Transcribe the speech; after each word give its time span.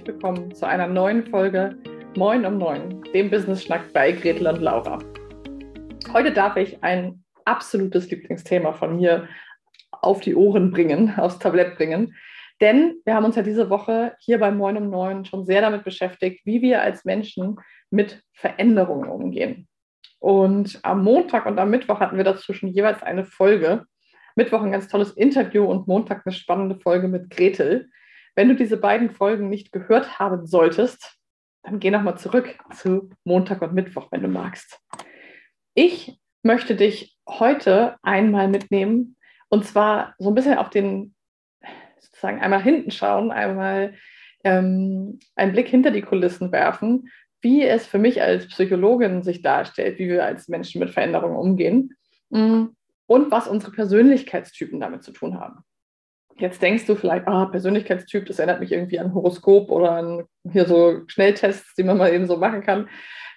herzlich 0.00 0.14
willkommen 0.14 0.54
zu 0.54 0.66
einer 0.66 0.86
neuen 0.86 1.26
Folge 1.26 1.76
Moin 2.16 2.46
um 2.46 2.56
Neun, 2.56 3.02
dem 3.12 3.28
Business 3.28 3.64
Schnack 3.64 3.92
bei 3.92 4.12
Gretel 4.12 4.46
und 4.46 4.62
Laura. 4.62 4.98
Heute 6.14 6.32
darf 6.32 6.56
ich 6.56 6.82
ein 6.82 7.22
absolutes 7.44 8.10
Lieblingsthema 8.10 8.72
von 8.72 8.96
mir 8.96 9.28
auf 9.90 10.20
die 10.20 10.34
Ohren 10.34 10.70
bringen, 10.70 11.12
aufs 11.18 11.38
Tablett 11.38 11.76
bringen. 11.76 12.14
Denn 12.62 12.94
wir 13.04 13.14
haben 13.14 13.26
uns 13.26 13.36
ja 13.36 13.42
diese 13.42 13.68
Woche 13.68 14.14
hier 14.20 14.38
bei 14.38 14.50
Moin 14.50 14.78
um 14.78 14.88
Neun 14.88 15.26
schon 15.26 15.44
sehr 15.44 15.60
damit 15.60 15.84
beschäftigt, 15.84 16.46
wie 16.46 16.62
wir 16.62 16.80
als 16.80 17.04
Menschen 17.04 17.56
mit 17.90 18.22
Veränderungen 18.32 19.10
umgehen. 19.10 19.68
Und 20.18 20.80
am 20.82 21.04
Montag 21.04 21.44
und 21.44 21.58
am 21.58 21.68
Mittwoch 21.68 22.00
hatten 22.00 22.16
wir 22.16 22.24
dazu 22.24 22.54
schon 22.54 22.70
jeweils 22.70 23.02
eine 23.02 23.26
Folge. 23.26 23.84
Mittwoch 24.34 24.62
ein 24.62 24.72
ganz 24.72 24.88
tolles 24.88 25.10
Interview 25.12 25.66
und 25.66 25.88
Montag 25.88 26.22
eine 26.24 26.32
spannende 26.32 26.80
Folge 26.80 27.06
mit 27.06 27.28
Gretel. 27.28 27.90
Wenn 28.34 28.48
du 28.48 28.54
diese 28.54 28.76
beiden 28.76 29.10
Folgen 29.10 29.48
nicht 29.48 29.72
gehört 29.72 30.18
haben 30.18 30.46
solltest, 30.46 31.18
dann 31.62 31.80
geh 31.80 31.90
nochmal 31.90 32.18
zurück 32.18 32.58
zu 32.74 33.10
Montag 33.24 33.62
und 33.62 33.74
Mittwoch, 33.74 34.08
wenn 34.10 34.22
du 34.22 34.28
magst. 34.28 34.80
Ich 35.74 36.18
möchte 36.42 36.74
dich 36.74 37.16
heute 37.28 37.96
einmal 38.02 38.48
mitnehmen 38.48 39.16
und 39.48 39.64
zwar 39.64 40.14
so 40.18 40.30
ein 40.30 40.34
bisschen 40.34 40.58
auf 40.58 40.70
den, 40.70 41.14
sozusagen 41.98 42.40
einmal 42.40 42.62
hinten 42.62 42.90
schauen, 42.90 43.30
einmal 43.30 43.94
ähm, 44.44 45.18
einen 45.34 45.52
Blick 45.52 45.68
hinter 45.68 45.90
die 45.90 46.02
Kulissen 46.02 46.50
werfen, 46.52 47.10
wie 47.42 47.62
es 47.62 47.86
für 47.86 47.98
mich 47.98 48.22
als 48.22 48.46
Psychologin 48.48 49.22
sich 49.22 49.42
darstellt, 49.42 49.98
wie 49.98 50.08
wir 50.08 50.24
als 50.24 50.48
Menschen 50.48 50.78
mit 50.78 50.90
Veränderungen 50.90 51.36
umgehen 51.36 51.94
mm, 52.30 52.66
und 53.06 53.30
was 53.30 53.48
unsere 53.48 53.72
Persönlichkeitstypen 53.72 54.80
damit 54.80 55.02
zu 55.02 55.12
tun 55.12 55.38
haben. 55.38 55.64
Jetzt 56.40 56.62
denkst 56.62 56.86
du 56.86 56.94
vielleicht, 56.94 57.28
ah, 57.28 57.46
Persönlichkeitstyp, 57.46 58.24
das 58.24 58.38
erinnert 58.38 58.60
mich 58.60 58.72
irgendwie 58.72 58.98
an 58.98 59.12
Horoskop 59.12 59.70
oder 59.70 59.92
an 59.92 60.24
hier 60.50 60.64
so 60.64 61.02
Schnelltests, 61.06 61.74
die 61.74 61.82
man 61.82 61.98
mal 61.98 62.12
eben 62.12 62.26
so 62.26 62.38
machen 62.38 62.62
kann. 62.62 62.88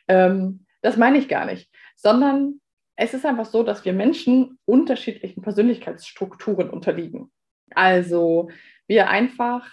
Ähm, 0.08 0.66
das 0.82 0.96
meine 0.96 1.18
ich 1.18 1.28
gar 1.28 1.46
nicht, 1.46 1.70
sondern 1.96 2.62
es 2.96 3.14
ist 3.14 3.26
einfach 3.26 3.46
so, 3.46 3.64
dass 3.64 3.84
wir 3.84 3.92
Menschen 3.92 4.58
unterschiedlichen 4.66 5.42
Persönlichkeitsstrukturen 5.42 6.70
unterliegen. 6.70 7.32
Also 7.76 8.50
wir 8.88 9.10
einfach 9.10 9.70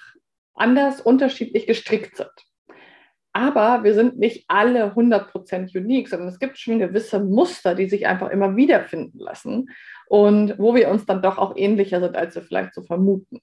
anders 0.54 1.00
unterschiedlich 1.00 1.66
gestrickt 1.66 2.16
sind. 2.16 2.30
Aber 3.32 3.84
wir 3.84 3.94
sind 3.94 4.18
nicht 4.18 4.44
alle 4.48 4.92
100% 4.92 5.76
unique, 5.78 6.08
sondern 6.08 6.28
es 6.28 6.40
gibt 6.40 6.58
schon 6.58 6.80
gewisse 6.80 7.20
Muster, 7.20 7.76
die 7.76 7.88
sich 7.88 8.08
einfach 8.08 8.30
immer 8.30 8.56
wiederfinden 8.56 9.20
lassen 9.20 9.68
und 10.10 10.58
wo 10.58 10.74
wir 10.74 10.88
uns 10.90 11.06
dann 11.06 11.22
doch 11.22 11.38
auch 11.38 11.56
ähnlicher 11.56 12.00
sind, 12.00 12.16
als 12.16 12.34
wir 12.34 12.42
vielleicht 12.42 12.74
so 12.74 12.82
vermuten. 12.82 13.38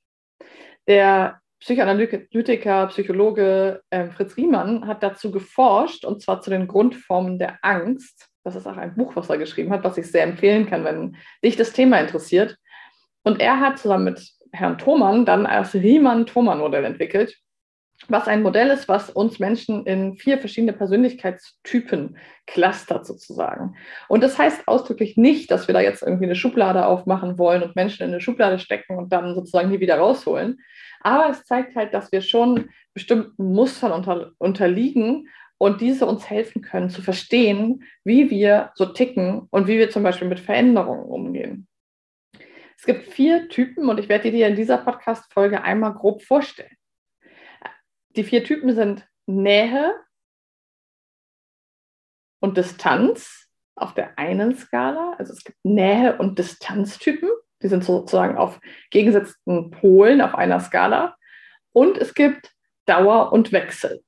Der 0.86 1.40
Psychoanalytiker, 1.62 2.88
Psychologe 2.88 3.82
äh, 3.90 4.10
Fritz 4.10 4.36
Riemann 4.36 4.86
hat 4.86 5.02
dazu 5.02 5.32
geforscht, 5.32 6.04
und 6.04 6.22
zwar 6.22 6.42
zu 6.42 6.50
den 6.50 6.68
Grundformen 6.68 7.40
der 7.40 7.58
Angst. 7.62 8.28
Das 8.44 8.58
ist 8.58 8.68
auch 8.68 8.76
ein 8.76 8.96
Buch, 8.96 9.16
was 9.16 9.30
er 9.30 9.38
geschrieben 9.38 9.72
hat, 9.72 9.86
was 9.86 9.98
ich 9.98 10.12
sehr 10.12 10.24
empfehlen 10.24 10.68
kann, 10.68 10.84
wenn 10.84 11.16
dich 11.42 11.56
das 11.56 11.72
Thema 11.72 12.02
interessiert. 12.02 12.58
Und 13.24 13.40
er 13.40 13.62
hat 13.62 13.80
zusammen 13.80 14.04
mit 14.04 14.30
Herrn 14.52 14.78
Thomann 14.78 15.26
dann 15.26 15.46
das 15.46 15.74
Riemann-Thomann-Modell 15.74 16.84
entwickelt 16.84 17.38
was 18.08 18.28
ein 18.28 18.44
Modell 18.44 18.70
ist, 18.70 18.88
was 18.88 19.10
uns 19.10 19.40
Menschen 19.40 19.86
in 19.86 20.16
vier 20.16 20.38
verschiedene 20.38 20.74
Persönlichkeitstypen 20.74 22.18
clustert 22.46 23.06
sozusagen. 23.06 23.76
Und 24.08 24.24
das 24.24 24.38
heißt 24.38 24.68
ausdrücklich 24.68 25.18
nicht, 25.18 25.50
dass 25.52 25.68
wir 25.68 25.74
da 25.74 25.82
jetzt 25.82 26.04
irgendwie 26.04 26.26
eine 26.26 26.36
Schublade 26.36 26.86
aufmachen 26.86 27.38
wollen 27.38 27.64
und 27.64 27.76
Menschen 27.76 28.04
in 28.04 28.10
eine 28.10 28.22
Schublade 28.22 28.60
stecken 28.60 28.98
und 28.98 29.12
dann 29.12 29.34
sozusagen 29.36 29.70
nie 29.70 29.80
wieder 29.80 29.98
rausholen. 29.98 30.60
Aber 31.02 31.30
es 31.30 31.44
zeigt 31.44 31.76
halt, 31.76 31.94
dass 31.94 32.12
wir 32.12 32.22
schon 32.22 32.70
bestimmten 32.94 33.52
Mustern 33.54 33.92
unter, 33.92 34.32
unterliegen 34.38 35.28
und 35.58 35.82
diese 35.82 36.06
uns 36.06 36.30
helfen 36.30 36.62
können 36.62 36.90
zu 36.90 37.02
verstehen, 37.02 37.84
wie 38.04 38.30
wir 38.30 38.72
so 38.76 38.86
ticken 38.86 39.48
und 39.50 39.68
wie 39.68 39.80
wir 39.80 39.90
zum 39.90 40.04
Beispiel 40.04 40.28
mit 40.28 40.40
Veränderungen 40.40 41.06
umgehen. 41.06 41.68
Es 42.78 42.86
gibt 42.86 43.12
vier 43.12 43.50
Typen 43.50 43.90
und 43.90 44.00
ich 44.00 44.08
werde 44.08 44.30
dir 44.30 44.48
in 44.48 44.56
dieser 44.56 44.78
Podcast-Folge 44.78 45.64
einmal 45.64 45.94
grob 45.94 46.22
vorstellen. 46.22 46.77
Die 48.18 48.24
vier 48.24 48.44
Typen 48.44 48.74
sind 48.74 49.08
Nähe 49.28 49.94
und 52.40 52.58
Distanz 52.58 53.48
auf 53.76 53.94
der 53.94 54.18
einen 54.18 54.56
Skala. 54.56 55.14
Also 55.20 55.34
es 55.34 55.44
gibt 55.44 55.60
Nähe- 55.64 56.18
und 56.18 56.40
Distanztypen. 56.40 57.30
Die 57.62 57.68
sind 57.68 57.84
sozusagen 57.84 58.36
auf 58.36 58.60
gegengesetzten 58.90 59.70
Polen 59.70 60.22
auf 60.22 60.34
einer 60.34 60.60
Skala. 60.60 61.16
Und 61.74 62.00
es 62.00 62.16
gibt 62.16 62.52
Dauer 62.88 63.32
und 63.32 63.52
Wechsel. 63.52 64.04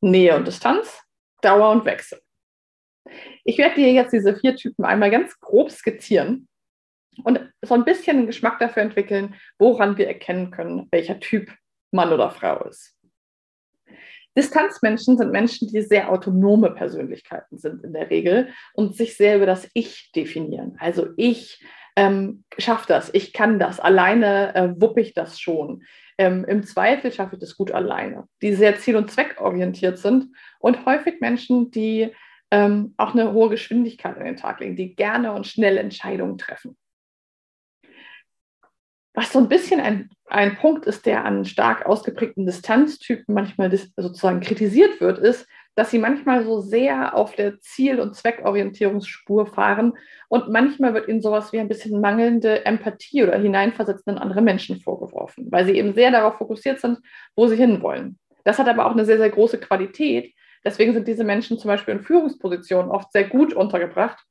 Nähe 0.00 0.36
und 0.36 0.46
Distanz, 0.46 1.02
Dauer 1.42 1.72
und 1.72 1.84
Wechsel. 1.84 2.20
Ich 3.42 3.58
werde 3.58 3.74
dir 3.74 3.92
jetzt 3.92 4.12
diese 4.12 4.36
vier 4.36 4.54
Typen 4.54 4.84
einmal 4.84 5.10
ganz 5.10 5.38
grob 5.40 5.72
skizzieren 5.72 6.46
und 7.24 7.40
so 7.62 7.74
ein 7.74 7.84
bisschen 7.84 8.18
einen 8.18 8.26
Geschmack 8.28 8.60
dafür 8.60 8.84
entwickeln, 8.84 9.34
woran 9.58 9.96
wir 9.96 10.06
erkennen 10.06 10.52
können, 10.52 10.86
welcher 10.92 11.18
Typ 11.18 11.52
Mann 11.90 12.12
oder 12.12 12.30
Frau 12.30 12.64
ist. 12.68 12.99
Distanzmenschen 14.36 15.18
sind 15.18 15.32
Menschen, 15.32 15.68
die 15.68 15.82
sehr 15.82 16.10
autonome 16.10 16.70
Persönlichkeiten 16.70 17.58
sind 17.58 17.82
in 17.84 17.92
der 17.92 18.10
Regel 18.10 18.48
und 18.74 18.96
sich 18.96 19.16
sehr 19.16 19.36
über 19.36 19.46
das 19.46 19.68
Ich 19.74 20.12
definieren. 20.12 20.76
Also 20.78 21.08
ich 21.16 21.64
ähm, 21.96 22.44
schaffe 22.58 22.86
das, 22.88 23.10
ich 23.12 23.32
kann 23.32 23.58
das, 23.58 23.80
alleine 23.80 24.54
äh, 24.54 24.80
wuppe 24.80 25.00
ich 25.00 25.14
das 25.14 25.40
schon. 25.40 25.82
Ähm, 26.18 26.44
Im 26.44 26.62
Zweifel 26.62 27.12
schaffe 27.12 27.34
ich 27.34 27.40
das 27.40 27.56
gut 27.56 27.72
alleine. 27.72 28.24
Die 28.42 28.54
sehr 28.54 28.76
ziel- 28.76 28.96
und 28.96 29.10
zweckorientiert 29.10 29.98
sind 29.98 30.28
und 30.60 30.86
häufig 30.86 31.20
Menschen, 31.20 31.70
die 31.70 32.12
ähm, 32.50 32.94
auch 32.96 33.14
eine 33.14 33.32
hohe 33.32 33.48
Geschwindigkeit 33.48 34.16
an 34.16 34.24
den 34.24 34.36
Tag 34.36 34.60
legen, 34.60 34.76
die 34.76 34.94
gerne 34.94 35.32
und 35.32 35.46
schnell 35.46 35.76
Entscheidungen 35.76 36.38
treffen. 36.38 36.76
Was 39.20 39.34
so 39.34 39.38
ein 39.38 39.50
bisschen 39.50 39.82
ein, 39.82 40.08
ein 40.28 40.56
Punkt 40.56 40.86
ist, 40.86 41.04
der 41.04 41.26
an 41.26 41.44
stark 41.44 41.84
ausgeprägten 41.84 42.46
Distanztypen 42.46 43.34
manchmal 43.34 43.70
sozusagen 43.70 44.40
kritisiert 44.40 44.98
wird, 45.02 45.18
ist, 45.18 45.46
dass 45.74 45.90
sie 45.90 45.98
manchmal 45.98 46.42
so 46.42 46.60
sehr 46.62 47.14
auf 47.14 47.36
der 47.36 47.60
Ziel- 47.60 48.00
und 48.00 48.16
Zweckorientierungsspur 48.16 49.44
fahren 49.44 49.92
und 50.28 50.48
manchmal 50.48 50.94
wird 50.94 51.06
ihnen 51.06 51.20
sowas 51.20 51.52
wie 51.52 51.60
ein 51.60 51.68
bisschen 51.68 52.00
mangelnde 52.00 52.64
Empathie 52.64 53.22
oder 53.22 53.36
Hineinversetzen 53.36 54.14
in 54.14 54.18
andere 54.18 54.40
Menschen 54.40 54.80
vorgeworfen, 54.80 55.48
weil 55.50 55.66
sie 55.66 55.76
eben 55.76 55.92
sehr 55.92 56.10
darauf 56.10 56.38
fokussiert 56.38 56.80
sind, 56.80 57.00
wo 57.36 57.46
sie 57.46 57.56
hinwollen. 57.56 58.18
Das 58.44 58.58
hat 58.58 58.68
aber 58.68 58.86
auch 58.86 58.92
eine 58.92 59.04
sehr, 59.04 59.18
sehr 59.18 59.28
große 59.28 59.58
Qualität. 59.58 60.32
Deswegen 60.64 60.94
sind 60.94 61.06
diese 61.06 61.24
Menschen 61.24 61.58
zum 61.58 61.68
Beispiel 61.68 61.92
in 61.92 62.00
Führungspositionen 62.00 62.90
oft 62.90 63.12
sehr 63.12 63.24
gut 63.24 63.52
untergebracht, 63.52 64.24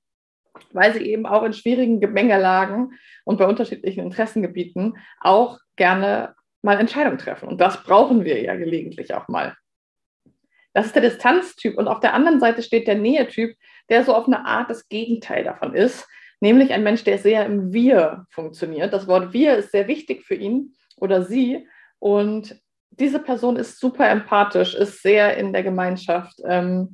weil 0.71 0.93
sie 0.93 1.05
eben 1.05 1.25
auch 1.25 1.43
in 1.43 1.53
schwierigen 1.53 1.99
Gemengelagen 1.99 2.93
und 3.25 3.37
bei 3.37 3.45
unterschiedlichen 3.45 4.03
Interessengebieten 4.03 4.97
auch 5.19 5.59
gerne 5.75 6.35
mal 6.61 6.79
Entscheidungen 6.79 7.17
treffen. 7.17 7.47
Und 7.47 7.61
das 7.61 7.83
brauchen 7.83 8.25
wir 8.25 8.41
ja 8.41 8.55
gelegentlich 8.55 9.13
auch 9.13 9.27
mal. 9.27 9.55
Das 10.73 10.85
ist 10.85 10.95
der 10.95 11.01
Distanztyp. 11.01 11.77
Und 11.77 11.87
auf 11.87 11.99
der 11.99 12.13
anderen 12.13 12.39
Seite 12.39 12.61
steht 12.61 12.87
der 12.87 12.95
Nähetyp, 12.95 13.55
der 13.89 14.03
so 14.03 14.13
auf 14.13 14.27
eine 14.27 14.45
Art 14.45 14.69
das 14.69 14.87
Gegenteil 14.87 15.43
davon 15.43 15.73
ist, 15.73 16.07
nämlich 16.39 16.71
ein 16.71 16.83
Mensch, 16.83 17.03
der 17.03 17.17
sehr 17.17 17.45
im 17.45 17.73
Wir 17.73 18.25
funktioniert. 18.29 18.93
Das 18.93 19.07
Wort 19.07 19.33
Wir 19.33 19.55
ist 19.57 19.71
sehr 19.71 19.87
wichtig 19.87 20.23
für 20.23 20.35
ihn 20.35 20.73
oder 20.97 21.23
sie. 21.23 21.67
Und 21.99 22.59
diese 22.91 23.19
Person 23.19 23.55
ist 23.55 23.79
super 23.79 24.09
empathisch, 24.09 24.75
ist 24.75 25.01
sehr 25.01 25.37
in 25.37 25.53
der 25.53 25.63
Gemeinschaft, 25.63 26.39
ähm, 26.45 26.93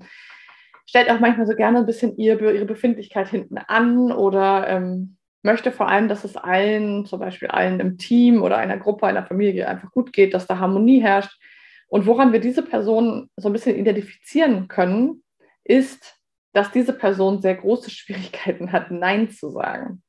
stellt 0.85 1.09
auch 1.09 1.19
manchmal 1.19 1.47
so 1.47 1.56
gerne 1.56 1.79
ein 1.79 1.85
bisschen 1.85 2.18
ihr, 2.18 2.40
ihre 2.40 2.66
Befindlichkeit 2.66 3.29
hinten 3.29 3.57
an 3.57 4.12
oder 4.12 4.68
ähm, 4.68 5.18
möchte 5.46 5.72
vor 5.72 5.88
allem, 5.88 6.07
dass 6.07 6.23
es 6.23 6.35
allen, 6.35 7.06
zum 7.06 7.20
Beispiel 7.20 7.47
allen 7.49 7.79
im 7.79 7.97
Team 7.97 8.41
oder 8.41 8.58
einer 8.58 8.78
Gruppe, 8.78 9.05
einer 9.05 9.26
Familie 9.26 9.67
einfach 9.67 9.91
gut 9.91 10.11
geht, 10.11 10.34
dass 10.34 10.47
da 10.47 10.59
Harmonie 10.59 11.02
herrscht. 11.02 11.40
Und 11.87 12.08
woran 12.08 12.34
wir 12.34 12.40
diese 12.40 12.64
Person 12.64 13.29
so 13.37 13.49
ein 13.49 13.53
bisschen 13.53 13.78
identifizieren 13.78 14.67
können, 14.67 15.23
ist, 15.64 16.20
dass 16.53 16.72
diese 16.72 16.93
Person 16.93 17.41
sehr 17.41 17.55
große 17.55 17.90
Schwierigkeiten 17.91 18.72
hat, 18.72 18.91
Nein 18.91 19.29
zu 19.29 19.52
sagen. 19.52 20.02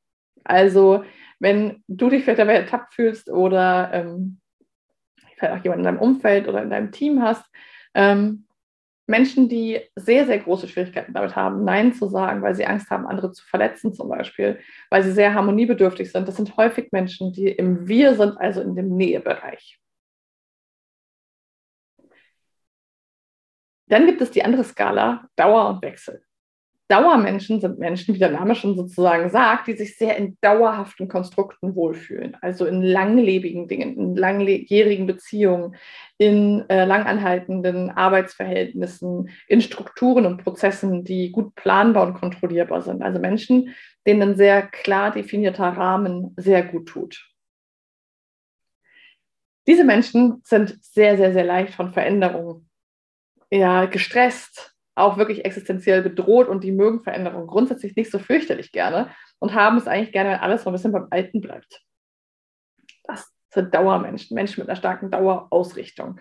Also, 0.43 1.05
wenn 1.39 1.83
du 1.87 2.09
dich 2.09 2.25
vielleicht 2.25 2.39
dabei 2.39 2.55
ertappt 2.55 2.95
fühlst 2.95 3.31
oder 3.31 3.91
ähm, 3.93 4.41
vielleicht 5.37 5.53
auch 5.53 5.65
jemand 5.65 5.81
in 5.81 5.85
deinem 5.85 5.99
Umfeld 5.99 6.49
oder 6.49 6.63
in 6.63 6.71
deinem 6.71 6.93
Team 6.93 7.23
hast, 7.23 7.45
ähm, 7.95 8.46
Menschen, 9.07 9.49
die 9.49 9.81
sehr, 9.95 10.27
sehr 10.27 10.39
große 10.39 10.69
Schwierigkeiten 10.69 11.13
damit 11.15 11.37
haben, 11.37 11.65
Nein 11.65 11.95
zu 11.95 12.09
sagen, 12.09 12.43
weil 12.43 12.55
sie 12.55 12.67
Angst 12.67 12.91
haben, 12.91 13.07
andere 13.07 13.33
zu 13.33 13.45
verletzen 13.45 13.93
zum 13.95 14.09
Beispiel, 14.09 14.59
weil 14.91 15.03
sie 15.03 15.13
sehr 15.13 15.35
harmoniebedürftig 15.35 16.11
sind, 16.11 16.27
das 16.29 16.37
sind 16.37 16.57
häufig 16.57 16.91
Menschen, 16.93 17.33
die 17.33 17.47
im 17.49 17.87
Wir 17.89 18.15
sind, 18.17 18.37
also 18.39 18.61
in 18.63 18.75
dem 18.75 18.97
Nähebereich. 18.97 19.79
Dann 23.89 24.07
gibt 24.07 24.21
es 24.21 24.31
die 24.33 24.43
andere 24.43 24.65
Skala, 24.65 25.29
Dauer 25.37 25.69
und 25.69 25.83
Wechsel. 25.83 26.25
Dauermenschen 26.89 27.61
sind 27.61 27.79
Menschen, 27.79 28.15
wie 28.15 28.19
der 28.19 28.31
Name 28.31 28.55
schon 28.55 28.77
sozusagen 28.77 29.29
sagt, 29.29 29.67
die 29.67 29.77
sich 29.77 29.97
sehr 29.97 30.17
in 30.17 30.39
dauerhaften 30.41 31.09
Konstrukten 31.09 31.75
wohlfühlen, 31.75 32.37
also 32.41 32.65
in 32.65 32.81
langlebigen 32.81 33.67
Dingen, 33.67 33.97
in 33.97 34.17
langjährigen 34.17 35.07
Beziehungen, 35.07 35.75
in 36.17 36.65
äh, 36.69 36.85
langanhaltenden 36.85 37.91
Arbeitsverhältnissen, 37.91 39.31
in 39.49 39.61
Strukturen 39.63 40.27
und 40.27 40.45
Prozessen, 40.45 41.03
die 41.03 41.33
gut 41.33 41.57
planbar 41.57 42.07
und 42.07 42.15
kontrollierbar 42.15 42.83
sind. 42.83 43.03
Also 43.03 43.19
Menschen, 43.19 43.75
denen 44.07 44.23
ein 44.23 44.37
sehr 44.37 44.63
klar 44.63 45.11
definierter 45.11 45.69
Rahmen 45.69 46.35
sehr 46.37 46.63
gut 46.63 46.89
tut. 46.89 47.29
Diese 49.67 49.83
Menschen 49.83 50.41
sind 50.45 50.79
sehr, 50.85 51.17
sehr, 51.17 51.33
sehr 51.33 51.45
leicht 51.45 51.75
von 51.75 51.93
Veränderungen 51.93 52.71
ja, 53.51 53.87
gestresst, 53.87 54.76
auch 54.97 55.19
wirklich 55.19 55.45
existenziell 55.45 56.03
bedroht 56.03 56.49
und 56.49 56.65
die 56.65 56.73
mögen 56.73 57.03
Veränderungen 57.03 57.47
grundsätzlich 57.47 57.95
nicht 57.97 58.11
so 58.11 58.19
fürchterlich 58.19 58.73
gerne 58.73 59.11
und 59.39 59.55
haben 59.55 59.77
es 59.77 59.87
eigentlich 59.87 60.13
gerne, 60.13 60.31
wenn 60.31 60.41
alles 60.41 60.63
so 60.63 60.71
ein 60.71 60.73
bisschen 60.73 60.93
beim 60.93 61.07
Alten 61.11 61.41
bleibt. 61.41 61.83
Das 63.05 63.33
sind 63.53 63.75
Dauermenschen, 63.75 64.35
Menschen 64.35 64.61
mit 64.61 64.69
einer 64.69 64.77
starken 64.77 65.11
Dauerausrichtung. 65.11 66.21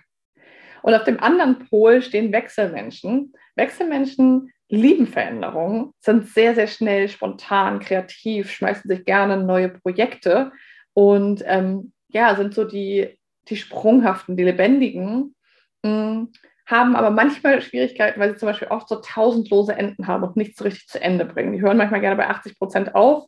Und 0.83 0.93
auf 0.93 1.03
dem 1.03 1.19
anderen 1.19 1.67
Pol 1.67 2.01
stehen 2.01 2.31
Wechselmenschen. 2.31 3.33
Wechselmenschen 3.55 4.51
lieben 4.69 5.07
Veränderungen, 5.07 5.93
sind 5.99 6.27
sehr, 6.27 6.55
sehr 6.55 6.67
schnell, 6.67 7.07
spontan, 7.09 7.79
kreativ, 7.79 8.51
schmeißen 8.51 8.89
sich 8.89 9.05
gerne 9.05 9.37
neue 9.37 9.69
Projekte 9.69 10.51
und 10.93 11.43
ähm, 11.45 11.93
ja, 12.09 12.35
sind 12.35 12.53
so 12.53 12.63
die, 12.65 13.17
die 13.47 13.57
Sprunghaften, 13.57 14.37
die 14.37 14.43
Lebendigen. 14.43 15.35
Mh, 15.83 15.91
mm, 15.91 16.31
haben 16.65 16.95
aber 16.95 17.11
manchmal 17.11 17.61
Schwierigkeiten, 17.61 18.19
weil 18.19 18.31
sie 18.31 18.37
zum 18.37 18.47
Beispiel 18.47 18.69
oft 18.69 18.89
so 18.89 18.95
tausendlose 18.95 19.73
Enden 19.73 20.07
haben 20.07 20.23
und 20.23 20.35
nichts 20.35 20.57
so 20.57 20.63
richtig 20.63 20.87
zu 20.87 21.01
Ende 21.01 21.25
bringen. 21.25 21.53
Die 21.53 21.61
hören 21.61 21.77
manchmal 21.77 22.01
gerne 22.01 22.15
bei 22.15 22.27
80 22.27 22.57
Prozent 22.57 22.95
auf, 22.95 23.25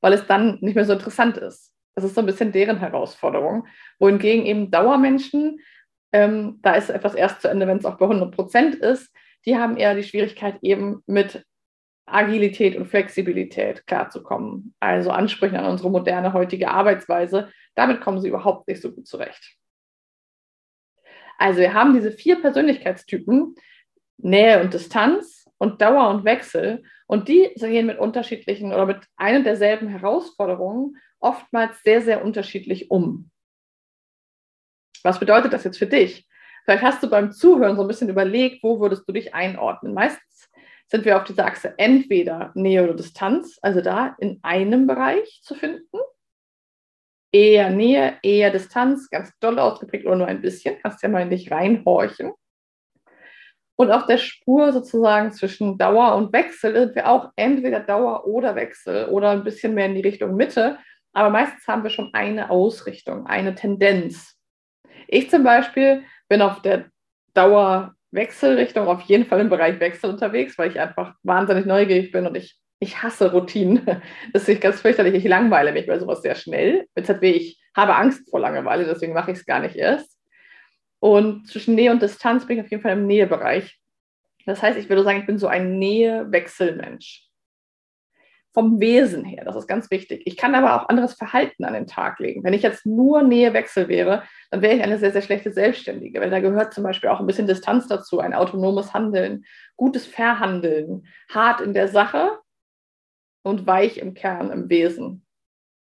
weil 0.00 0.12
es 0.12 0.26
dann 0.26 0.58
nicht 0.60 0.74
mehr 0.74 0.84
so 0.84 0.92
interessant 0.92 1.36
ist. 1.36 1.72
Das 1.94 2.04
ist 2.04 2.14
so 2.14 2.20
ein 2.20 2.26
bisschen 2.26 2.52
deren 2.52 2.78
Herausforderung. 2.78 3.66
Wohingegen 3.98 4.46
eben 4.46 4.70
Dauermenschen, 4.70 5.60
ähm, 6.12 6.58
da 6.62 6.74
ist 6.74 6.90
etwas 6.90 7.14
erst 7.14 7.42
zu 7.42 7.48
Ende, 7.48 7.66
wenn 7.66 7.78
es 7.78 7.84
auch 7.84 7.98
bei 7.98 8.06
100 8.06 8.34
Prozent 8.34 8.74
ist, 8.74 9.12
die 9.46 9.56
haben 9.56 9.76
eher 9.76 9.94
die 9.94 10.02
Schwierigkeit 10.02 10.58
eben 10.62 11.02
mit 11.06 11.44
Agilität 12.06 12.76
und 12.76 12.86
Flexibilität 12.86 13.86
klarzukommen. 13.86 14.74
Also 14.80 15.10
Ansprüchen 15.10 15.56
an 15.56 15.66
unsere 15.66 15.90
moderne 15.90 16.32
heutige 16.32 16.70
Arbeitsweise. 16.70 17.50
Damit 17.74 18.00
kommen 18.00 18.20
sie 18.20 18.28
überhaupt 18.28 18.66
nicht 18.66 18.82
so 18.82 18.90
gut 18.92 19.06
zurecht. 19.06 19.59
Also 21.40 21.60
wir 21.60 21.72
haben 21.72 21.94
diese 21.94 22.12
vier 22.12 22.40
Persönlichkeitstypen, 22.40 23.54
Nähe 24.18 24.60
und 24.60 24.74
Distanz 24.74 25.46
und 25.56 25.80
Dauer 25.80 26.10
und 26.10 26.24
Wechsel. 26.24 26.82
Und 27.06 27.28
die 27.28 27.50
gehen 27.56 27.86
mit 27.86 27.98
unterschiedlichen 27.98 28.74
oder 28.74 28.84
mit 28.84 28.98
einer 29.16 29.42
derselben 29.42 29.88
Herausforderungen 29.88 30.98
oftmals 31.18 31.82
sehr, 31.82 32.02
sehr 32.02 32.22
unterschiedlich 32.22 32.90
um. 32.90 33.30
Was 35.02 35.18
bedeutet 35.18 35.54
das 35.54 35.64
jetzt 35.64 35.78
für 35.78 35.86
dich? 35.86 36.28
Vielleicht 36.66 36.82
hast 36.82 37.02
du 37.02 37.08
beim 37.08 37.32
Zuhören 37.32 37.74
so 37.74 37.82
ein 37.82 37.88
bisschen 37.88 38.10
überlegt, 38.10 38.62
wo 38.62 38.78
würdest 38.78 39.08
du 39.08 39.12
dich 39.12 39.34
einordnen. 39.34 39.94
Meistens 39.94 40.50
sind 40.88 41.06
wir 41.06 41.16
auf 41.16 41.24
dieser 41.24 41.46
Achse 41.46 41.72
entweder 41.78 42.52
Nähe 42.54 42.84
oder 42.84 42.94
Distanz, 42.94 43.58
also 43.62 43.80
da 43.80 44.14
in 44.18 44.40
einem 44.42 44.86
Bereich 44.86 45.40
zu 45.42 45.54
finden, 45.54 45.98
eher 47.32 47.70
Nähe, 47.70 48.18
eher 48.22 48.50
Distanz, 48.50 49.08
ganz 49.10 49.32
doll 49.40 49.58
ausgeprägt 49.58 50.06
oder 50.06 50.16
nur 50.16 50.26
ein 50.26 50.40
bisschen. 50.40 50.76
Kannst 50.82 51.02
ja 51.02 51.08
mal 51.08 51.22
in 51.22 51.30
dich 51.30 51.50
reinhorchen. 51.50 52.32
Und 53.76 53.90
auf 53.90 54.04
der 54.04 54.18
Spur 54.18 54.72
sozusagen 54.72 55.32
zwischen 55.32 55.78
Dauer 55.78 56.14
und 56.16 56.32
Wechsel 56.34 56.74
sind 56.74 56.94
wir 56.94 57.08
auch 57.08 57.30
entweder 57.36 57.80
Dauer 57.80 58.26
oder 58.26 58.54
Wechsel 58.54 59.08
oder 59.08 59.30
ein 59.30 59.42
bisschen 59.42 59.74
mehr 59.74 59.86
in 59.86 59.94
die 59.94 60.02
Richtung 60.02 60.36
Mitte. 60.36 60.78
Aber 61.12 61.30
meistens 61.30 61.66
haben 61.66 61.82
wir 61.82 61.90
schon 61.90 62.12
eine 62.12 62.50
Ausrichtung, 62.50 63.26
eine 63.26 63.54
Tendenz. 63.54 64.36
Ich 65.08 65.30
zum 65.30 65.44
Beispiel 65.44 66.04
bin 66.28 66.42
auf 66.42 66.60
der 66.60 66.90
Dauerwechselrichtung 67.34 68.86
auf 68.86 69.00
jeden 69.02 69.24
Fall 69.24 69.40
im 69.40 69.48
Bereich 69.48 69.80
Wechsel 69.80 70.10
unterwegs, 70.10 70.58
weil 70.58 70.70
ich 70.70 70.78
einfach 70.78 71.14
wahnsinnig 71.22 71.64
neugierig 71.64 72.12
bin 72.12 72.26
und 72.26 72.36
ich 72.36 72.60
ich 72.80 73.02
hasse 73.02 73.30
Routinen. 73.30 73.86
Das 74.32 74.48
ist 74.48 74.60
ganz 74.60 74.80
fürchterlich. 74.80 75.14
Ich 75.14 75.24
langweile 75.24 75.72
mich 75.72 75.86
bei 75.86 75.98
sowas 75.98 76.22
sehr 76.22 76.34
schnell. 76.34 76.86
Jetzt 76.96 77.10
ich 77.22 77.60
habe 77.76 77.94
Angst 77.94 78.28
vor 78.28 78.40
Langeweile, 78.40 78.84
deswegen 78.84 79.12
mache 79.12 79.30
ich 79.30 79.38
es 79.38 79.46
gar 79.46 79.60
nicht 79.60 79.76
erst. 79.76 80.18
Und 80.98 81.46
zwischen 81.46 81.74
Nähe 81.74 81.92
und 81.92 82.02
Distanz 82.02 82.46
bin 82.46 82.58
ich 82.58 82.64
auf 82.64 82.70
jeden 82.70 82.82
Fall 82.82 82.92
im 82.92 83.06
Nähebereich. 83.06 83.78
Das 84.46 84.62
heißt, 84.62 84.78
ich 84.78 84.88
würde 84.88 85.04
sagen, 85.04 85.20
ich 85.20 85.26
bin 85.26 85.38
so 85.38 85.46
ein 85.46 85.78
Nähe-Wechselmensch. 85.78 87.26
Vom 88.52 88.80
Wesen 88.80 89.24
her, 89.24 89.44
das 89.44 89.54
ist 89.54 89.68
ganz 89.68 89.90
wichtig. 89.92 90.22
Ich 90.24 90.36
kann 90.36 90.56
aber 90.56 90.74
auch 90.74 90.88
anderes 90.88 91.14
Verhalten 91.14 91.64
an 91.64 91.74
den 91.74 91.86
Tag 91.86 92.18
legen. 92.18 92.42
Wenn 92.42 92.52
ich 92.52 92.62
jetzt 92.62 92.84
nur 92.84 93.22
Nähe-Wechsel 93.22 93.86
wäre, 93.86 94.24
dann 94.50 94.60
wäre 94.60 94.74
ich 94.74 94.82
eine 94.82 94.98
sehr, 94.98 95.12
sehr 95.12 95.22
schlechte 95.22 95.52
Selbstständige, 95.52 96.20
weil 96.20 96.30
da 96.30 96.40
gehört 96.40 96.74
zum 96.74 96.82
Beispiel 96.82 97.10
auch 97.10 97.20
ein 97.20 97.26
bisschen 97.26 97.46
Distanz 97.46 97.86
dazu, 97.86 98.18
ein 98.18 98.34
autonomes 98.34 98.92
Handeln, 98.92 99.44
gutes 99.76 100.04
Verhandeln, 100.06 101.06
hart 101.28 101.60
in 101.60 101.74
der 101.74 101.86
Sache, 101.86 102.40
und 103.42 103.66
weich 103.66 103.98
im 103.98 104.14
Kern, 104.14 104.50
im 104.50 104.68
Wesen. 104.68 105.26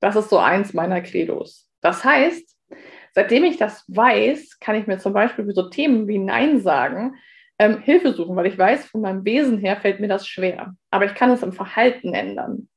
Das 0.01 0.17
ist 0.17 0.31
so 0.31 0.39
eins 0.39 0.75
meiner 0.75 1.01
Credos. 1.01 1.71
Das 1.81 2.05
heißt, 2.05 2.57
seitdem 3.13 3.45
ich 3.45 3.57
das 3.57 3.85
weiß, 3.89 4.59
kann 4.59 4.77
ich 4.77 4.87
mir 4.87 4.99
zum 4.99 5.13
Beispiel 5.13 5.45
für 5.45 5.53
so 5.53 5.69
Themen 5.69 6.09
wie 6.09 6.19
Nein 6.19 6.61
sagen 6.61 7.17
ähm, 7.59 7.81
Hilfe 7.81 8.13
suchen, 8.13 8.37
weil 8.37 8.47
ich 8.47 8.59
weiß, 8.59 8.87
von 8.87 9.01
meinem 9.01 9.25
Wesen 9.25 9.59
her 9.59 9.77
fällt 9.77 10.01
mir 10.01 10.09
das 10.09 10.27
schwer. 10.27 10.75
Aber 10.91 11.05
ich 11.05 11.15
kann 11.15 11.31
es 11.31 11.43
im 11.43 11.53
Verhalten 11.53 12.15
ändern. 12.15 12.69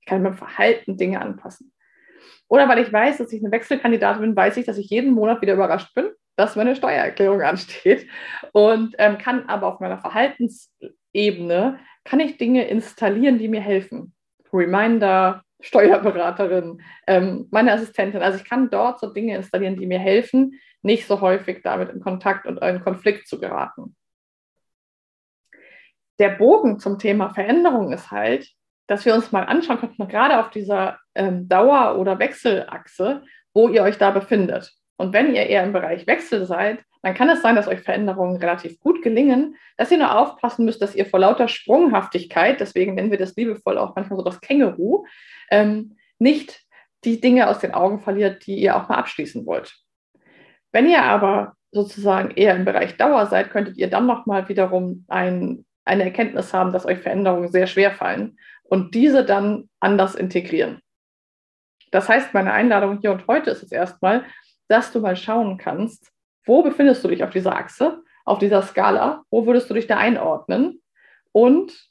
Ich 0.00 0.06
kann 0.06 0.22
mit 0.22 0.36
Verhalten 0.36 0.96
Dinge 0.96 1.20
anpassen. 1.20 1.72
Oder 2.48 2.68
weil 2.68 2.80
ich 2.80 2.92
weiß, 2.92 3.18
dass 3.18 3.32
ich 3.32 3.42
eine 3.42 3.52
Wechselkandidatin 3.52 4.22
bin, 4.22 4.36
weiß 4.36 4.56
ich, 4.56 4.66
dass 4.66 4.78
ich 4.78 4.90
jeden 4.90 5.12
Monat 5.12 5.40
wieder 5.40 5.54
überrascht 5.54 5.94
bin, 5.94 6.10
dass 6.36 6.56
meine 6.56 6.76
Steuererklärung 6.76 7.42
ansteht 7.42 8.06
und 8.52 8.94
ähm, 8.98 9.18
kann 9.18 9.48
aber 9.48 9.68
auf 9.68 9.80
meiner 9.80 9.98
Verhaltensebene 11.12 11.78
kann 12.04 12.20
ich 12.20 12.38
Dinge 12.38 12.66
installieren, 12.68 13.38
die 13.38 13.48
mir 13.48 13.60
helfen. 13.60 14.14
Reminder, 14.52 15.44
Steuerberaterin, 15.60 16.82
ähm, 17.06 17.48
meine 17.50 17.72
Assistentin. 17.72 18.22
Also 18.22 18.38
ich 18.38 18.48
kann 18.48 18.70
dort 18.70 18.98
so 18.98 19.12
Dinge 19.12 19.36
installieren, 19.36 19.76
die 19.76 19.86
mir 19.86 19.98
helfen, 19.98 20.58
nicht 20.82 21.06
so 21.06 21.20
häufig 21.20 21.60
damit 21.62 21.90
in 21.90 22.00
Kontakt 22.00 22.46
und 22.46 22.58
in 22.58 22.82
Konflikt 22.82 23.28
zu 23.28 23.38
geraten. 23.38 23.94
Der 26.18 26.30
Bogen 26.30 26.78
zum 26.78 26.98
Thema 26.98 27.30
Veränderung 27.30 27.92
ist 27.92 28.10
halt, 28.10 28.50
dass 28.86 29.04
wir 29.04 29.14
uns 29.14 29.30
mal 29.30 29.44
anschauen 29.44 29.78
könnten, 29.78 30.08
gerade 30.08 30.40
auf 30.40 30.50
dieser 30.50 30.98
ähm, 31.14 31.48
Dauer- 31.48 31.98
oder 31.98 32.18
Wechselachse, 32.18 33.22
wo 33.54 33.68
ihr 33.68 33.82
euch 33.82 33.98
da 33.98 34.10
befindet. 34.10 34.72
Und 35.00 35.14
wenn 35.14 35.34
ihr 35.34 35.46
eher 35.46 35.64
im 35.64 35.72
Bereich 35.72 36.06
Wechsel 36.06 36.44
seid, 36.44 36.84
dann 37.00 37.14
kann 37.14 37.30
es 37.30 37.40
sein, 37.40 37.56
dass 37.56 37.68
euch 37.68 37.80
Veränderungen 37.80 38.36
relativ 38.36 38.78
gut 38.80 39.00
gelingen, 39.00 39.56
dass 39.78 39.90
ihr 39.90 39.96
nur 39.96 40.14
aufpassen 40.14 40.66
müsst, 40.66 40.82
dass 40.82 40.94
ihr 40.94 41.06
vor 41.06 41.20
lauter 41.20 41.48
Sprunghaftigkeit, 41.48 42.60
deswegen 42.60 42.94
nennen 42.94 43.10
wir 43.10 43.16
das 43.16 43.34
liebevoll 43.34 43.78
auch 43.78 43.96
manchmal 43.96 44.18
so 44.18 44.24
das 44.24 44.42
Känguru, 44.42 45.06
ähm, 45.50 45.96
nicht 46.18 46.60
die 47.04 47.18
Dinge 47.18 47.48
aus 47.48 47.60
den 47.60 47.72
Augen 47.72 48.00
verliert, 48.00 48.46
die 48.46 48.56
ihr 48.56 48.76
auch 48.76 48.90
mal 48.90 48.96
abschließen 48.96 49.46
wollt. 49.46 49.74
Wenn 50.70 50.90
ihr 50.90 51.02
aber 51.02 51.54
sozusagen 51.72 52.32
eher 52.32 52.54
im 52.54 52.66
Bereich 52.66 52.98
Dauer 52.98 53.24
seid, 53.24 53.50
könntet 53.50 53.78
ihr 53.78 53.88
dann 53.88 54.04
nochmal 54.04 54.50
wiederum 54.50 55.06
ein, 55.08 55.64
eine 55.86 56.04
Erkenntnis 56.04 56.52
haben, 56.52 56.74
dass 56.74 56.84
euch 56.84 56.98
Veränderungen 56.98 57.48
sehr 57.48 57.66
schwer 57.66 57.92
fallen 57.92 58.38
und 58.64 58.94
diese 58.94 59.24
dann 59.24 59.70
anders 59.80 60.14
integrieren. 60.14 60.82
Das 61.90 62.06
heißt, 62.06 62.34
meine 62.34 62.52
Einladung 62.52 62.98
hier 63.00 63.12
und 63.12 63.26
heute 63.28 63.50
ist 63.50 63.62
es 63.62 63.72
erstmal, 63.72 64.26
dass 64.70 64.92
du 64.92 65.00
mal 65.00 65.16
schauen 65.16 65.58
kannst, 65.58 66.12
wo 66.46 66.62
befindest 66.62 67.02
du 67.04 67.08
dich 67.08 67.24
auf 67.24 67.30
dieser 67.30 67.56
Achse, 67.56 68.02
auf 68.24 68.38
dieser 68.38 68.62
Skala, 68.62 69.24
wo 69.30 69.46
würdest 69.46 69.68
du 69.68 69.74
dich 69.74 69.86
da 69.86 69.96
einordnen 69.96 70.80
und 71.32 71.90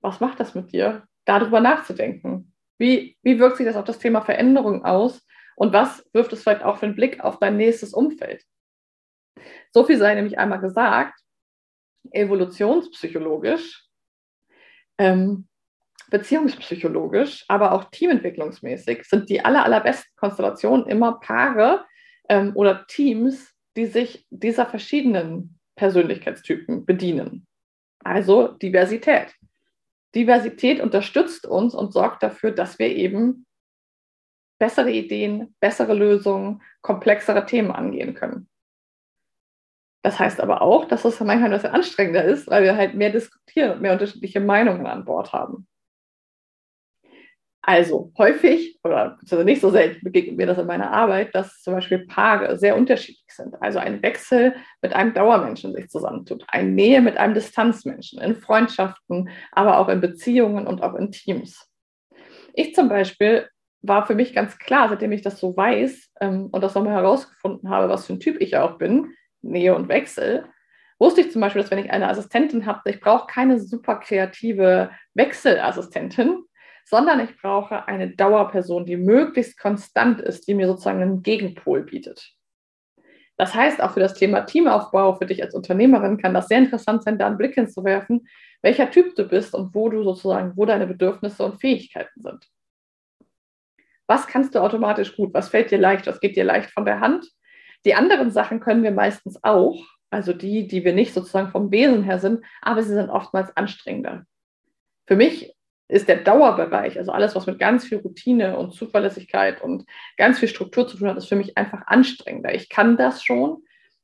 was 0.00 0.20
macht 0.20 0.38
das 0.38 0.54
mit 0.54 0.72
dir, 0.72 1.08
darüber 1.24 1.60
nachzudenken. 1.60 2.52
Wie, 2.78 3.16
wie 3.22 3.38
wirkt 3.38 3.56
sich 3.56 3.66
das 3.66 3.76
auf 3.76 3.84
das 3.84 3.98
Thema 3.98 4.20
Veränderung 4.20 4.84
aus 4.84 5.26
und 5.56 5.72
was 5.72 6.06
wirft 6.12 6.32
es 6.34 6.42
vielleicht 6.42 6.62
auch 6.62 6.76
für 6.76 6.86
einen 6.86 6.94
Blick 6.94 7.20
auf 7.20 7.38
dein 7.38 7.56
nächstes 7.56 7.94
Umfeld? 7.94 8.44
So 9.72 9.84
viel 9.84 9.98
sei 9.98 10.14
nämlich 10.14 10.38
einmal 10.38 10.60
gesagt, 10.60 11.18
evolutionspsychologisch 12.12 13.88
ähm, 14.98 15.48
beziehungspsychologisch, 16.10 17.44
aber 17.48 17.72
auch 17.72 17.84
teamentwicklungsmäßig 17.90 19.04
sind 19.04 19.28
die 19.28 19.44
aller, 19.44 19.64
allerbesten 19.64 20.12
Konstellationen 20.16 20.86
immer 20.86 21.20
Paare 21.20 21.84
ähm, 22.28 22.52
oder 22.54 22.86
Teams, 22.86 23.52
die 23.76 23.86
sich 23.86 24.26
dieser 24.30 24.66
verschiedenen 24.66 25.58
Persönlichkeitstypen 25.76 26.86
bedienen. 26.86 27.46
Also 28.04 28.48
Diversität. 28.48 29.34
Diversität 30.14 30.80
unterstützt 30.80 31.46
uns 31.46 31.74
und 31.74 31.92
sorgt 31.92 32.22
dafür, 32.22 32.52
dass 32.52 32.78
wir 32.78 32.88
eben 32.88 33.46
bessere 34.58 34.90
Ideen, 34.90 35.54
bessere 35.60 35.92
Lösungen, 35.92 36.62
komplexere 36.80 37.44
Themen 37.44 37.70
angehen 37.70 38.14
können. 38.14 38.48
Das 40.02 40.18
heißt 40.18 40.40
aber 40.40 40.62
auch, 40.62 40.84
dass 40.84 41.04
es 41.04 41.18
manchmal 41.20 41.50
ein 41.50 41.50
bisschen 41.50 41.74
anstrengender 41.74 42.24
ist, 42.24 42.48
weil 42.48 42.62
wir 42.62 42.76
halt 42.76 42.94
mehr 42.94 43.10
diskutieren 43.10 43.72
und 43.72 43.82
mehr 43.82 43.92
unterschiedliche 43.92 44.40
Meinungen 44.40 44.86
an 44.86 45.04
Bord 45.04 45.32
haben. 45.32 45.66
Also 47.68 48.12
häufig 48.16 48.78
oder 48.84 49.18
nicht 49.44 49.60
so 49.60 49.70
selten 49.70 50.04
begegnet 50.04 50.36
mir 50.36 50.46
das 50.46 50.58
in 50.58 50.68
meiner 50.68 50.92
Arbeit, 50.92 51.34
dass 51.34 51.62
zum 51.62 51.74
Beispiel 51.74 52.06
Paare 52.06 52.56
sehr 52.56 52.76
unterschiedlich 52.76 53.26
sind. 53.26 53.60
Also 53.60 53.80
ein 53.80 54.04
Wechsel 54.04 54.54
mit 54.82 54.92
einem 54.92 55.14
Dauermenschen 55.14 55.74
sich 55.74 55.88
zusammentut, 55.88 56.44
eine 56.46 56.70
Nähe 56.70 57.00
mit 57.00 57.16
einem 57.16 57.34
Distanzmenschen, 57.34 58.20
in 58.20 58.36
Freundschaften, 58.36 59.30
aber 59.50 59.78
auch 59.78 59.88
in 59.88 60.00
Beziehungen 60.00 60.68
und 60.68 60.80
auch 60.80 60.94
in 60.94 61.10
Teams. 61.10 61.68
Ich 62.54 62.72
zum 62.72 62.88
Beispiel 62.88 63.48
war 63.82 64.06
für 64.06 64.14
mich 64.14 64.32
ganz 64.32 64.58
klar, 64.58 64.88
seitdem 64.88 65.10
ich 65.10 65.22
das 65.22 65.40
so 65.40 65.56
weiß 65.56 66.12
ähm, 66.20 66.46
und 66.52 66.62
das 66.62 66.76
nochmal 66.76 66.94
herausgefunden 66.94 67.68
habe, 67.68 67.88
was 67.88 68.06
für 68.06 68.12
ein 68.12 68.20
Typ 68.20 68.40
ich 68.40 68.56
auch 68.56 68.78
bin, 68.78 69.12
Nähe 69.42 69.74
und 69.74 69.88
Wechsel, 69.88 70.44
wusste 71.00 71.22
ich 71.22 71.32
zum 71.32 71.40
Beispiel, 71.40 71.62
dass 71.62 71.72
wenn 71.72 71.84
ich 71.84 71.90
eine 71.90 72.08
Assistentin 72.08 72.64
habe, 72.64 72.88
ich 72.88 73.00
brauche 73.00 73.26
keine 73.26 73.58
super 73.58 73.96
kreative 73.96 74.90
Wechselassistentin, 75.14 76.44
sondern 76.88 77.20
ich 77.20 77.36
brauche 77.36 77.88
eine 77.88 78.10
Dauerperson, 78.10 78.86
die 78.86 78.96
möglichst 78.96 79.58
konstant 79.58 80.20
ist, 80.20 80.46
die 80.46 80.54
mir 80.54 80.68
sozusagen 80.68 81.02
einen 81.02 81.22
Gegenpol 81.22 81.82
bietet. 81.82 82.32
Das 83.36 83.54
heißt, 83.54 83.82
auch 83.82 83.92
für 83.92 84.00
das 84.00 84.14
Thema 84.14 84.42
Teamaufbau, 84.42 85.16
für 85.16 85.26
dich 85.26 85.42
als 85.42 85.54
Unternehmerin 85.54 86.16
kann 86.16 86.32
das 86.32 86.48
sehr 86.48 86.58
interessant 86.58 87.02
sein, 87.02 87.18
da 87.18 87.26
einen 87.26 87.38
Blick 87.38 87.54
hinzuwerfen, 87.54 88.28
welcher 88.62 88.90
Typ 88.90 89.14
du 89.16 89.24
bist 89.24 89.54
und 89.54 89.74
wo 89.74 89.90
du 89.90 90.04
sozusagen, 90.04 90.52
wo 90.56 90.64
deine 90.64 90.86
Bedürfnisse 90.86 91.44
und 91.44 91.60
Fähigkeiten 91.60 92.22
sind. 92.22 92.46
Was 94.06 94.28
kannst 94.28 94.54
du 94.54 94.60
automatisch 94.60 95.16
gut? 95.16 95.34
Was 95.34 95.48
fällt 95.48 95.72
dir 95.72 95.78
leicht? 95.78 96.06
Was 96.06 96.20
geht 96.20 96.36
dir 96.36 96.44
leicht 96.44 96.70
von 96.70 96.84
der 96.84 97.00
Hand? 97.00 97.26
Die 97.84 97.94
anderen 97.94 98.30
Sachen 98.30 98.60
können 98.60 98.84
wir 98.84 98.92
meistens 98.92 99.42
auch, 99.42 99.84
also 100.10 100.32
die, 100.32 100.68
die 100.68 100.84
wir 100.84 100.94
nicht 100.94 101.12
sozusagen 101.12 101.50
vom 101.50 101.72
Wesen 101.72 102.04
her 102.04 102.20
sind, 102.20 102.44
aber 102.62 102.84
sie 102.84 102.94
sind 102.94 103.10
oftmals 103.10 103.54
anstrengender. 103.56 104.24
Für 105.06 105.16
mich 105.16 105.55
ist 105.88 106.08
der 106.08 106.16
Dauerbereich, 106.16 106.98
also 106.98 107.12
alles, 107.12 107.34
was 107.36 107.46
mit 107.46 107.58
ganz 107.58 107.84
viel 107.84 107.98
Routine 107.98 108.58
und 108.58 108.74
Zuverlässigkeit 108.74 109.62
und 109.62 109.84
ganz 110.16 110.38
viel 110.38 110.48
Struktur 110.48 110.88
zu 110.88 110.96
tun 110.96 111.08
hat, 111.08 111.16
ist 111.16 111.28
für 111.28 111.36
mich 111.36 111.56
einfach 111.56 111.86
anstrengender. 111.86 112.54
Ich 112.54 112.68
kann 112.68 112.96
das 112.96 113.22
schon, 113.22 113.62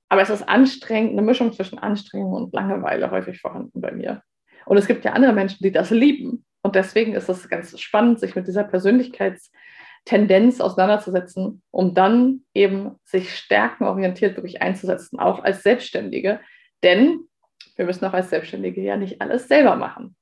aber 0.09 0.23
es 0.23 0.31
ist 0.31 0.49
anstrengend, 0.49 1.13
eine 1.13 1.23
Mischung 1.23 1.53
zwischen 1.53 1.79
Anstrengung 1.79 2.33
und 2.33 2.53
Langeweile 2.53 3.11
häufig 3.11 3.41
vorhanden 3.41 3.81
bei 3.81 3.91
mir. 3.93 4.23
Und 4.65 4.77
es 4.77 4.87
gibt 4.87 5.05
ja 5.05 5.13
andere 5.13 5.33
Menschen, 5.33 5.63
die 5.63 5.73
das 5.73 5.91
lieben. 5.91 6.45
Und 6.63 6.77
deswegen 6.77 7.15
ist 7.15 7.29
es 7.29 7.49
ganz 7.49 7.79
spannend, 7.81 8.21
sich 8.21 8.37
mit 8.37 8.47
dieser 8.47 8.63
Persönlichkeitstendenz 8.63 10.61
auseinanderzusetzen, 10.61 11.63
um 11.73 11.95
dann 11.95 12.45
eben 12.55 13.01
sich 13.05 13.35
stärkenorientiert 13.35 14.37
wirklich 14.37 14.63
einzusetzen, 14.63 15.19
auch 15.19 15.43
als 15.43 15.65
Selbstständige. 15.65 16.41
Denn 16.85 17.27
wir 17.75 17.87
müssen 17.87 18.05
auch 18.05 18.13
als 18.13 18.31
Selbstständige 18.31 18.81
ja 18.83 18.97
nicht 18.97 19.21
alles 19.21 19.49
selber 19.49 19.75
machen. 19.75 20.15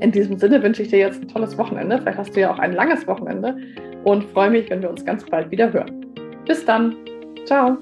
In 0.00 0.10
diesem 0.10 0.38
Sinne 0.38 0.62
wünsche 0.62 0.80
ich 0.80 0.88
dir 0.88 1.00
jetzt 1.00 1.20
ein 1.20 1.28
tolles 1.28 1.58
Wochenende. 1.58 1.98
Vielleicht 1.98 2.16
hast 2.16 2.34
du 2.34 2.40
ja 2.40 2.50
auch 2.50 2.58
ein 2.58 2.72
langes 2.72 3.06
Wochenende 3.06 3.54
und 4.04 4.24
freue 4.30 4.48
mich, 4.48 4.70
wenn 4.70 4.80
wir 4.80 4.88
uns 4.88 5.04
ganz 5.04 5.26
bald 5.26 5.50
wieder 5.50 5.70
hören. 5.74 6.06
Bis 6.46 6.64
dann. 6.64 6.96
Ciao. 7.44 7.76